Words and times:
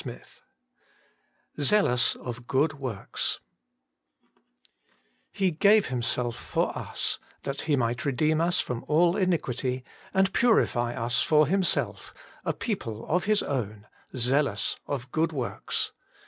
XXI 0.03 0.41
Jealous 1.59 2.15
ot 2.15 2.47
Ooo^ 2.47 2.67
Wiovks' 2.69 3.37
He 5.39 5.51
gave 5.51 5.89
Himself 5.89 6.35
for 6.35 6.75
us, 6.75 7.19
that 7.43 7.61
He 7.61 7.75
might 7.75 8.03
redeem 8.03 8.41
us 8.41 8.59
from 8.59 8.83
all 8.87 9.15
iniquity, 9.15 9.83
and 10.11 10.33
purify 10.33 10.95
us 10.95 11.21
for 11.21 11.45
Himself, 11.45 12.15
a 12.43 12.51
people 12.51 13.05
of 13.09 13.25
His 13.25 13.43
own, 13.43 13.85
zealous 14.15 14.75
of 14.87 15.11
good 15.11 15.31
works.' 15.31 15.91